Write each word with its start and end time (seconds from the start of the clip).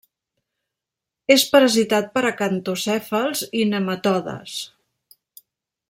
És 1.35 1.43
parasitat 1.51 2.09
per 2.15 2.23
acantocèfals 2.31 3.45
i 3.61 3.69
nematodes. 3.75 4.57